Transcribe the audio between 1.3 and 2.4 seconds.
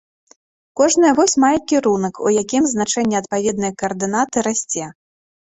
мае кірунак, у